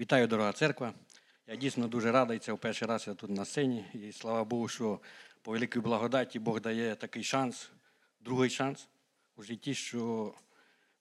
[0.00, 0.94] Вітаю, дорога церква.
[1.46, 3.84] Я дійсно дуже радий, це в перший раз я тут на сцені.
[3.94, 5.00] І слава Богу, що
[5.42, 7.70] по великій благодаті Бог дає такий шанс,
[8.20, 8.88] другий шанс
[9.36, 10.32] у житті, що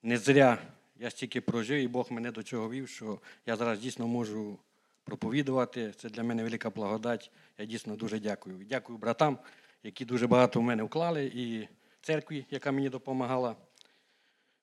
[0.03, 0.57] не зря
[0.99, 4.59] я стільки прожив, і Бог мене до цього вів, що я зараз дійсно можу
[5.03, 5.93] проповідувати.
[5.97, 7.31] Це для мене велика благодать.
[7.57, 8.65] Я дійсно дуже дякую.
[8.69, 9.39] Дякую братам,
[9.83, 11.67] які дуже багато в мене вклали, і
[12.01, 13.55] церкві, яка мені допомагала.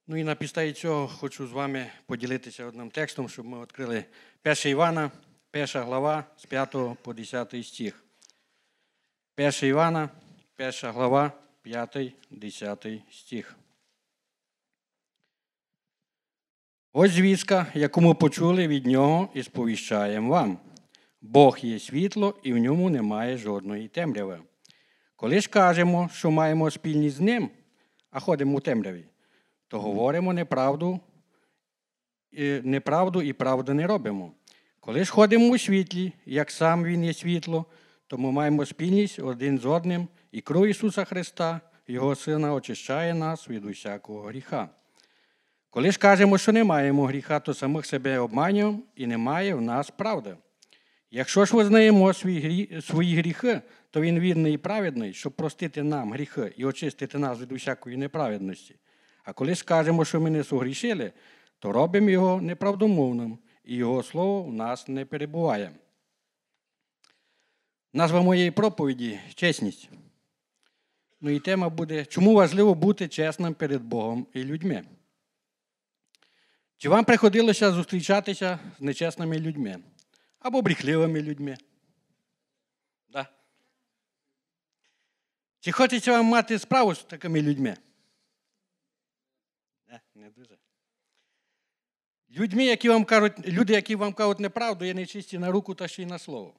[0.07, 4.05] Ну і на підставі цього хочу з вами поділитися одним текстом, щоб ми відкрили
[4.45, 5.11] 1 Івана,
[5.51, 8.05] перша глава з 5 по 10 стих.
[9.39, 10.09] 1 Івана,
[10.57, 13.57] перша глава, 5, 10 стих.
[16.93, 20.59] Ось звістка, яку ми почули від нього і сповіщаємо вам.
[21.21, 24.41] Бог є світло, і в ньому немає жодної темряви.
[25.17, 27.51] Коли ж кажемо, що маємо спільність з ним,
[28.11, 29.05] а ходимо у темряві,
[29.73, 31.01] то говоримо неправду,
[32.33, 34.33] і неправду і правду не робимо.
[34.81, 37.67] Коли ж ходимо у світлі, як сам Він є світло,
[38.07, 43.49] то ми маємо спільність один з одним, і кров Ісуса Христа, Його Сина, очищає нас
[43.49, 44.69] від усякого гріха.
[45.71, 49.91] Коли ж кажемо, що не маємо гріха, то самих себе обманюємо і немає в нас
[49.91, 50.37] правди.
[51.11, 56.65] Якщо ж визнаємо свої гріхи, то Він вірний і праведний, щоб простити нам гріхи і
[56.65, 58.75] очистити нас від усякої неправедності.
[59.23, 61.13] А коли скажемо, що ми не согрішили,
[61.59, 65.73] то робимо його неправдомовним, і Його слово в нас не перебуває.
[67.93, 69.91] Назва моєї проповіді чесність.
[71.21, 74.85] Ну і тема буде, чому важливо бути чесним перед Богом і людьми.
[76.77, 79.79] Чи вам приходилося зустрічатися з нечесними людьми
[80.39, 81.57] або брехливими людьми?
[83.09, 83.27] Да?
[85.61, 87.77] Чи хочеться вам мати справу з такими людьми?
[90.23, 90.59] Не, дуже.
[92.31, 96.03] Людьми, які вам кажуть, люди, які вам кажуть неправду, є нечисті на руку та ще
[96.03, 96.55] й на слово.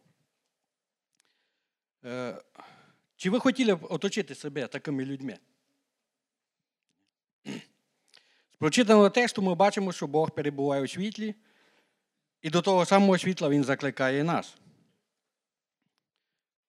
[2.05, 2.42] Е,
[3.16, 5.37] чи ви хотіли б оточити себе такими людьми?
[8.54, 11.36] З прочитаного тексту ми бачимо, що Бог перебуває у світлі,
[12.42, 14.58] і до того самого світла Він закликає нас.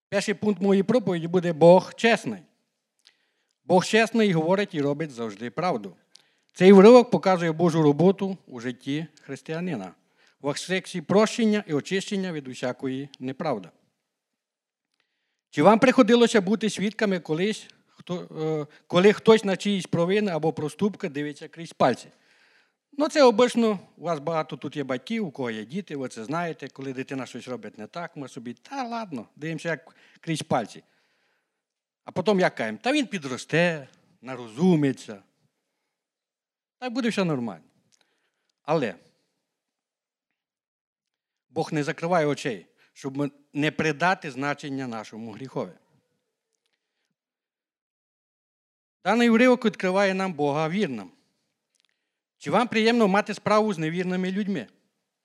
[0.08, 2.42] Перший пункт моєї проповіді буде Бог чесний.
[3.64, 5.96] Бог чесний говорить і робить завжди правду.
[6.56, 9.92] Цей вривок показує Божу роботу у житті християнина
[10.40, 13.68] в аспекті прощення і очищення від усякої неправди.
[15.50, 21.48] Чи вам приходилося бути свідками колись, хто, коли хтось на чиїсь провини або проступки дивиться
[21.48, 22.08] крізь пальці?
[22.92, 26.24] Ну, це обично, у вас багато тут є батьків, у кого є діти, ви це
[26.24, 30.82] знаєте, коли дитина щось робить не так, ми собі, та ладно, дивимося як крізь пальці.
[32.04, 33.88] А потім як кажемо, та він підросте,
[34.22, 35.22] нарозумиться.
[36.84, 37.64] Так буде все нормально.
[38.62, 38.94] Але
[41.48, 45.72] Бог не закриває очей, щоб не придати значення нашому гріхові.
[49.04, 51.10] Даний уривок відкриває нам Бога вірним.
[52.38, 54.66] Чи вам приємно мати справу з невірними людьми?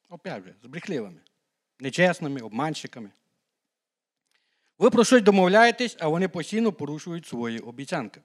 [0.10, 1.22] Опять же, з брехливими,
[1.80, 3.12] нечесними, обманщиками.
[4.78, 8.22] Ви про щось домовляєтесь, а вони постійно порушують свої обіцянки.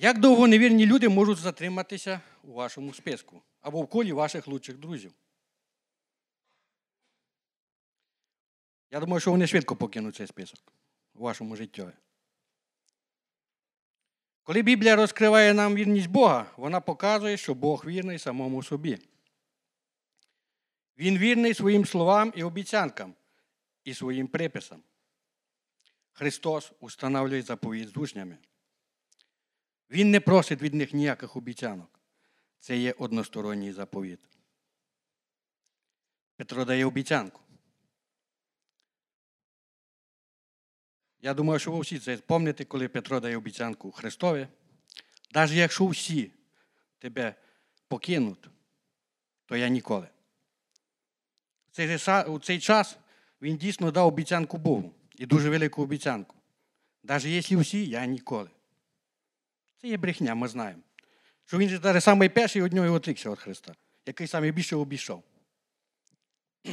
[0.00, 5.12] Як довго невірні люди можуть затриматися у вашому списку або в колі ваших лучших друзів?
[8.90, 10.60] Я думаю, що вони швидко покинуть цей список
[11.14, 11.86] у вашому житті.
[14.42, 18.98] Коли Біблія розкриває нам вірність Бога, вона показує, що Бог вірний самому собі.
[20.98, 23.14] Він вірний своїм словам і обіцянкам
[23.84, 24.82] і своїм приписам.
[26.12, 28.38] Христос установлює заповідь з учнями.
[29.90, 32.00] Він не просить від них ніяких обіцянок.
[32.60, 34.20] Це є односторонній заповіт.
[36.36, 37.40] Петро дає обіцянку.
[41.20, 44.48] Я думаю, що ви всі це пам'ятаєте, коли Петро дає обіцянку Христові.
[45.34, 46.32] Навіть якщо всі
[46.98, 47.34] тебе
[47.88, 48.48] покинуть,
[49.46, 50.08] то я ніколи.
[52.26, 52.98] У цей час
[53.42, 56.36] він дійсно дав обіцянку Богу і дуже велику обіцянку.
[57.02, 58.50] Навіть якщо всі, я ніколи.
[59.80, 60.82] Це є брехня, ми знаємо.
[61.44, 63.74] Що він же навіть самий перший від нього отрікся від Христа,
[64.06, 65.24] який найбільше обійшов.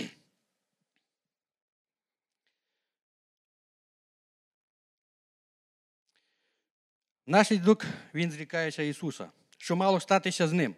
[7.27, 10.75] Наслідок він зрікається Ісуса, що мало статися з ним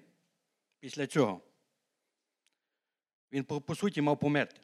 [0.80, 1.42] після цього.
[3.32, 4.62] Він, по суті, мав померти.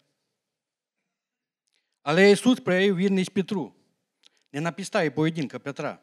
[2.03, 3.73] Але Ісус проявив вірність Петру.
[4.51, 5.99] Не на підставі поєдинка Петра,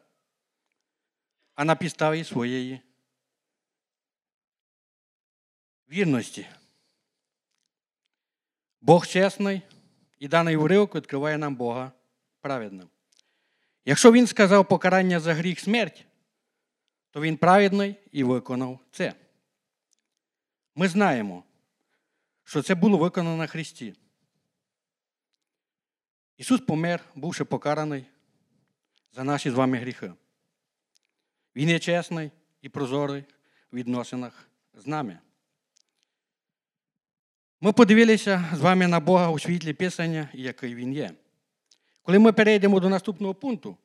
[1.55, 2.81] а на підставі своєї
[5.89, 6.47] вірності.
[8.81, 9.61] Бог чесний,
[10.19, 11.91] і даний уривок відкриває нам Бога
[12.41, 12.89] праведним.
[13.85, 16.05] Якщо він сказав покарання за гріх смерть,
[17.11, 19.13] то він праведний і виконав це.
[20.75, 21.43] Ми знаємо,
[22.43, 23.95] що це було виконано на Христі.
[26.37, 28.05] Ісус помер, бувши покараний
[29.11, 30.13] за наші з вами гріхи.
[31.55, 32.31] Він є чесний
[32.61, 33.23] і прозорий
[33.71, 35.19] в відносинах з нами.
[37.61, 41.11] Ми подивилися з вами на Бога у світлі Писання, який Він є.
[42.01, 43.77] Коли ми перейдемо до наступного пункту,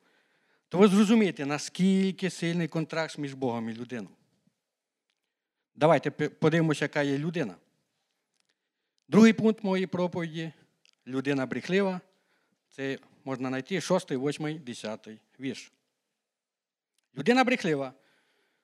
[0.69, 4.15] то ви зрозумієте, наскільки сильний контракт між Богом і людиною.
[5.75, 7.55] Давайте подивимося, яка є людина.
[9.07, 10.51] Другий пункт моєї проповіді
[11.07, 12.01] людина брехлива.
[12.69, 15.09] Це можна знайти 6, 8, 10
[15.39, 15.71] вірш.
[17.17, 17.93] Людина брехлива,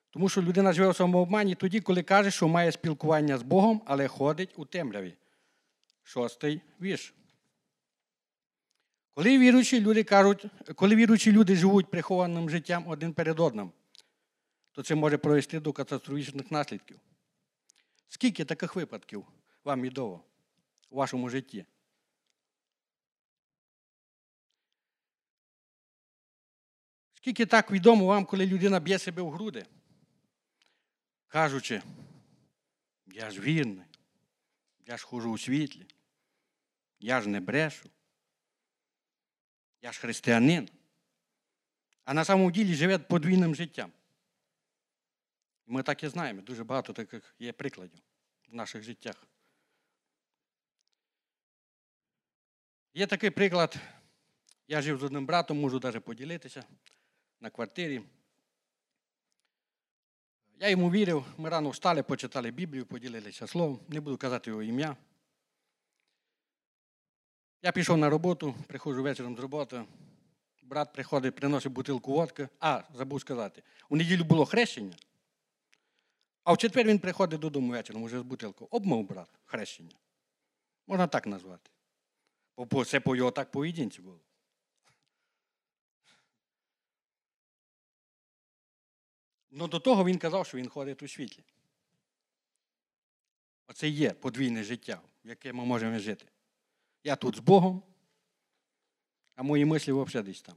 [0.09, 4.07] тому що людина живе у самообмані тоді, коли каже, що має спілкування з Богом, але
[4.07, 5.13] ходить у темряві.
[6.03, 7.13] Шостий вірш.
[9.13, 10.45] Коли віруючі люди кажуть,
[10.75, 13.71] коли віруючі люди живуть прихованим життям один перед одним,
[14.71, 16.99] то це може провести до катастрофічних наслідків.
[18.07, 19.25] Скільки таких випадків
[19.63, 20.23] вам відомо
[20.89, 21.65] у вашому житті?
[27.23, 29.65] Скільки так відомо вам, коли людина б'є себе в груди,
[31.27, 31.81] кажучи,
[33.05, 33.85] я ж вірний,
[34.85, 35.85] я ж хожу у світлі,
[36.99, 37.89] я ж не брешу,
[39.81, 40.69] я ж християнин,
[42.05, 43.91] а на самому ділі живе подвійним життям.
[45.65, 48.01] Ми так і знаємо, дуже багато таких є прикладів
[48.49, 49.27] в наших життях.
[52.93, 53.77] Є такий приклад,
[54.67, 56.63] я жив з одним братом, можу навіть поділитися
[57.43, 58.01] на квартирі.
[60.59, 64.97] Я йому вірив, ми рано встали, почитали Біблію, поділилися словом, не буду казати його ім'я.
[67.61, 69.85] Я пішов на роботу, приходжу вечором з роботи.
[70.61, 72.49] Брат приходить, приносить бутилку водки.
[72.59, 74.95] А, забув сказати, у неділю було хрещення,
[76.43, 78.67] а в четвер він приходить додому вечором уже з бутилкою.
[78.71, 79.95] Обмов брат хрещення.
[80.87, 81.69] Можна так назвати.
[82.57, 84.19] Бо це по його так поведінці було.
[89.55, 91.43] Ну до того він казав, що він ходить у світлі.
[93.67, 96.25] Оце є подвійне життя, в яке ми можемо жити.
[97.03, 97.83] Я тут з Богом,
[99.35, 100.55] а мої мислі взагалі десь там.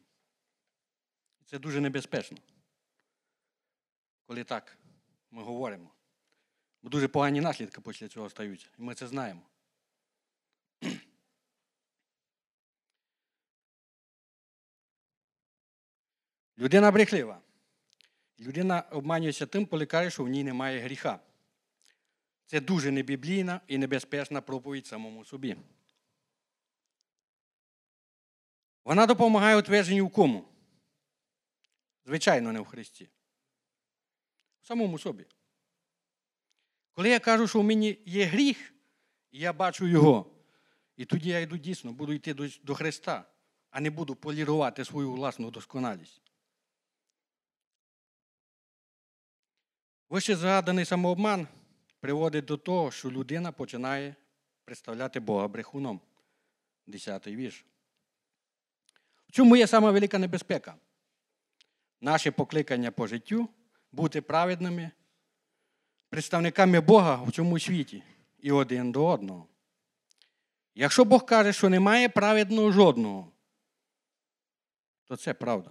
[1.45, 2.39] Це дуже небезпечно.
[4.27, 4.79] Коли так
[5.31, 5.91] ми говоримо.
[6.83, 8.67] Бо дуже погані наслідки після цього стаються.
[8.79, 9.43] І ми це знаємо.
[16.59, 17.46] Людина брехлива.
[18.41, 21.21] Людина обманюється тим, коли каже, що в ній немає гріха.
[22.47, 25.57] Це дуже небіблійна і небезпечна проповідь самому собі.
[28.85, 30.49] Вона допомагає утвердженню в кому?
[32.05, 33.09] Звичайно, не в Христі.
[34.63, 35.27] В самому собі.
[36.93, 38.75] Коли я кажу, що в мені є гріх,
[39.31, 40.31] і я бачу його,
[40.97, 43.25] і тоді я йду дійсно, буду йти до Христа,
[43.71, 46.26] а не буду полірувати свою власну досконалість.
[50.09, 51.49] Вище згаданий самообман
[52.01, 54.15] приводить до того, що людина починає
[54.65, 56.01] представляти Бога брехуном.
[56.87, 57.65] Десятий вірш.
[59.29, 60.75] В чому є сама велика небезпека?
[62.01, 63.49] Наше покликання по життю
[63.93, 64.91] бути праведними,
[66.09, 68.03] представниками Бога в цьому світі
[68.39, 69.49] і один до одного.
[70.75, 73.33] Якщо Бог каже, що немає праведного жодного,
[75.05, 75.71] то це правда.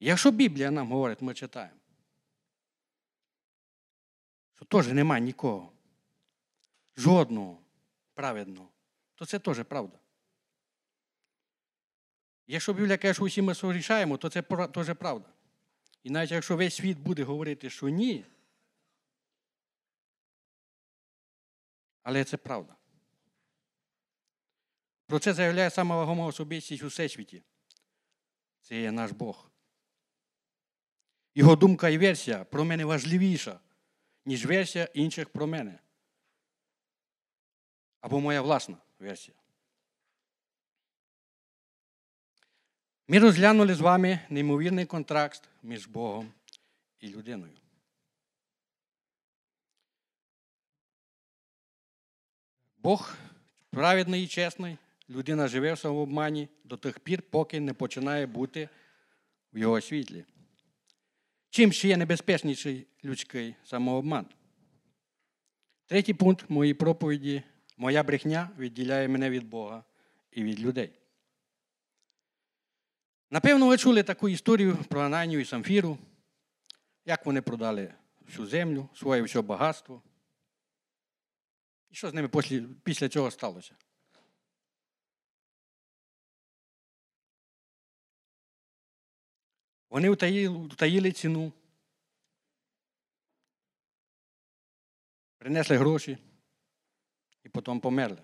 [0.00, 1.79] Якщо Біблія нам говорить, ми читаємо,
[4.60, 5.72] що теж немає нікого,
[6.96, 7.58] жодного
[8.14, 8.68] праведного,
[9.14, 9.98] то це теж правда.
[12.46, 15.28] Якщо Біблія каже, що усі ми сорішаємо, то це теж правда.
[16.02, 18.24] І навіть якщо весь світ буде говорити, що ні,
[22.02, 22.76] але це правда.
[25.06, 27.42] Про це заявляє сама вагома особистість у всесвіті.
[28.60, 29.50] Це є наш Бог.
[31.34, 33.60] Його думка і версія про мене важливіша,
[34.24, 35.78] ніж версія інших про мене.
[38.00, 39.36] Або моя власна версія.
[43.08, 46.32] Ми розглянули з вами неймовірний контракт між Богом
[47.00, 47.56] і людиною.
[52.78, 53.14] Бог
[53.70, 54.76] праведний і чесний,
[55.10, 58.68] людина живе в самообмані до тих пір, поки не починає бути
[59.52, 60.24] в його світлі.
[61.50, 64.26] Чим ще є небезпечніший людський самообман?
[65.86, 67.42] Третій пункт моєї проповіді
[67.80, 69.84] Моя брехня відділяє мене від Бога
[70.30, 70.92] і від людей.
[73.30, 75.98] Напевно, ви чули таку історію про Ананію і Самфіру,
[77.04, 77.94] як вони продали
[78.26, 80.02] всю землю, своє все багатство.
[81.90, 82.28] І що з ними
[82.82, 83.74] після, цього сталося?
[89.90, 91.52] Вони утаїли, утаїли ціну,
[95.38, 96.18] принесли гроші
[97.44, 98.22] і потім померли.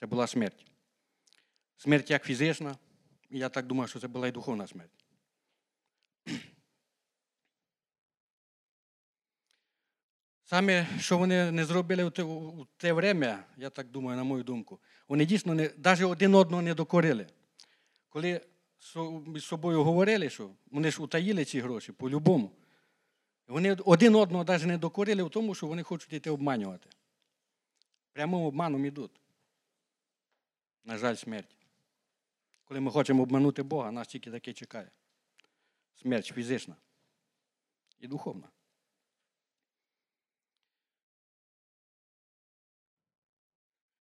[0.00, 0.66] Це була смерть.
[1.76, 2.76] Смерть як фізична,
[3.30, 5.04] і я так думаю, що це була і духовна смерть.
[10.44, 14.44] Саме, що вони не зробили у те, у те время, я так думаю, на мою
[14.44, 17.26] думку, вони дійсно не, навіть один одного не докорили.
[18.08, 18.40] Коли
[19.26, 22.50] між собою говорили, що вони ж утаїли ці гроші по-любому,
[23.48, 26.90] вони один одного навіть не докорили в тому, що вони хочуть йти обманювати.
[28.12, 29.20] Прямим обманом йдуть.
[30.84, 31.56] На жаль, смерть.
[32.64, 34.90] Коли ми хочемо обманути Бога, нас тільки таке чекає.
[36.02, 36.76] Смерть фізична
[38.00, 38.48] і духовна.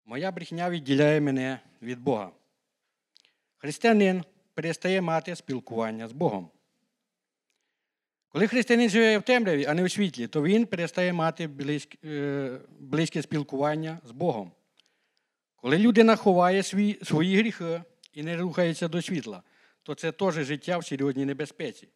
[0.04, 2.32] Моя брехня відділяє мене від Бога.
[3.56, 6.50] Християнин перестає мати спілкування з Богом.
[8.28, 11.98] Коли християнин живе в темряві, а не у світлі, то він перестає мати близьке,
[12.78, 14.52] близьке спілкування з Богом.
[15.56, 16.62] Коли людина ховає
[17.02, 17.82] свої гріхи
[18.12, 19.42] і не рухається до світла,
[19.82, 21.88] то це теж життя в серйозній небезпеці.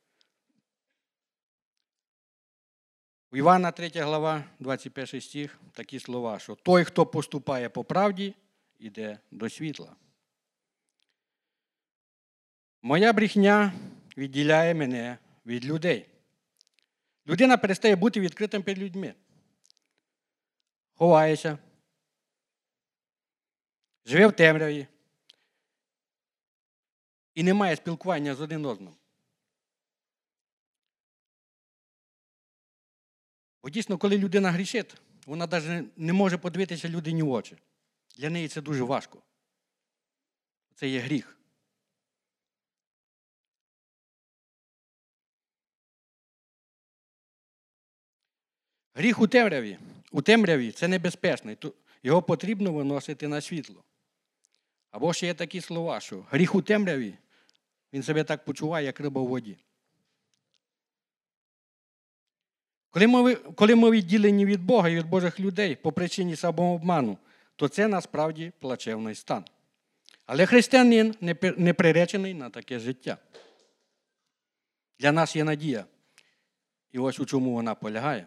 [3.30, 8.34] У Івана 3 глава, 21 стих, такі слова, що той, хто поступає по правді,
[8.78, 9.96] йде до світла.
[12.82, 13.72] Моя брехня
[14.16, 16.06] відділяє мене від людей.
[17.26, 19.14] Людина перестає бути відкритим перед людьми.
[20.94, 21.58] Ховається,
[24.04, 24.86] живе в темряві
[27.34, 28.94] і не має спілкування з один одним.
[33.62, 34.94] Бо дійсно, коли людина грішить,
[35.26, 37.56] вона навіть не може подивитися людині в очі.
[38.16, 39.22] Для неї це дуже важко.
[40.74, 41.37] Це є гріх.
[48.98, 49.78] Гріх у темряві.
[50.12, 51.54] У темряві це небезпечно,
[52.02, 53.84] його потрібно виносити на світло.
[54.90, 57.14] Або ще є такі слова, що гріх у темряві,
[57.92, 59.56] він себе так почуває, як риба у воді.
[62.90, 67.18] Коли ми коли ми відділені від Бога і від Божих людей по причині самообману,
[67.56, 69.44] то це насправді плачевний стан.
[70.26, 71.14] Але християнин
[71.56, 73.16] не приречений на таке життя.
[74.98, 75.84] Для нас є надія.
[76.92, 78.26] І ось у чому вона полягає.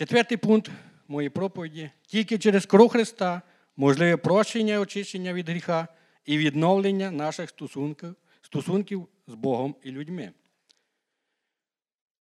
[0.00, 0.70] Четвертий пункт
[1.08, 3.42] моєї проповіді: тільки через кров Христа
[3.76, 5.88] можливе прощення і очищення від гріха
[6.24, 10.32] і відновлення наших стосунків, стосунків з Богом і людьми.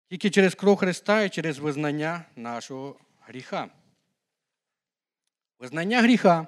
[0.08, 3.70] Тільки через кров Христа і через визнання нашого гріха.
[5.58, 6.46] Визнання гріха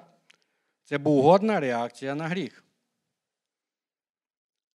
[0.83, 2.63] це богогодна реакція на гріх.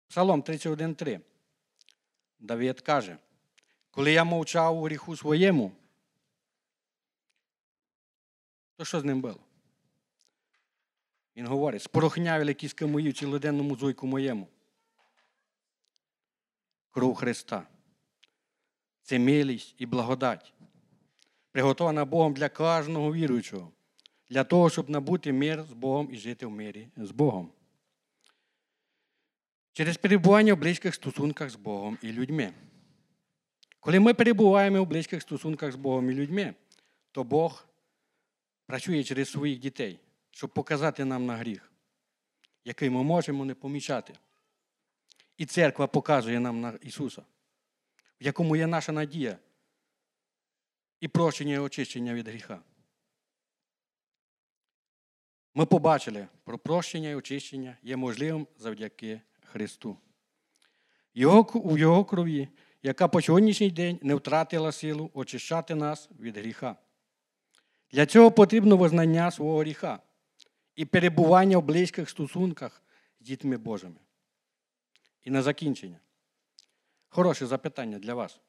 [0.08, 1.20] Псалом 31.3.
[2.38, 3.16] Давид каже,
[3.90, 5.72] коли я мовчав у гріху своєму,
[8.76, 9.40] то що з ним було?
[11.36, 14.48] Він говорить, спорохнявили кіски мої в цілоденному зойку моєму.
[16.90, 17.66] Кров Христа.
[19.02, 20.52] Це милість і благодать,
[21.52, 23.72] приготована Богом для кожного віруючого,
[24.30, 27.52] для того, щоб набути мир з Богом і жити в мирі з Богом.
[29.72, 32.52] Через перебування в близьких стосунках з Богом і людьми.
[33.80, 36.54] Коли ми перебуваємо в близьких стосунках з Богом і людьми,
[37.12, 37.68] то Бог
[38.66, 41.72] працює через своїх дітей, щоб показати нам на гріх,
[42.64, 44.14] який ми можемо не помічати.
[45.36, 47.22] І церква показує нам на Ісуса,
[48.20, 49.38] в якому є наша надія
[51.00, 52.60] і прощення і очищення від гріха.
[55.54, 59.96] Ми побачили, про прощення і очищення є можливим завдяки Христу.
[61.14, 62.48] Його, У Його крові,
[62.82, 66.76] яка по сьогоднішній день не втратила силу очищати нас від гріха.
[67.90, 70.02] Для цього потрібно визнання свого гріха
[70.74, 72.82] і перебування в близьких стосунках
[73.20, 74.00] з дітьми Божими.
[75.22, 76.00] І на закінчення.
[77.08, 78.40] Хороше запитання для вас.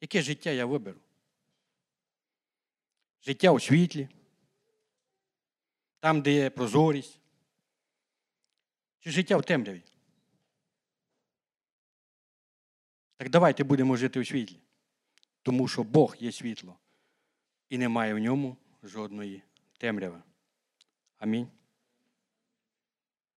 [0.00, 1.00] Яке життя я виберу?
[3.22, 4.08] Життя у світлі,
[6.00, 7.20] там, де є прозорість,
[8.98, 9.82] чи життя в темряві?
[13.16, 14.60] Так давайте будемо жити у світлі,
[15.42, 16.78] тому що Бог є світло.
[17.72, 19.42] І немає в ньому жодної
[19.78, 20.22] темряви.
[21.18, 21.48] Амінь.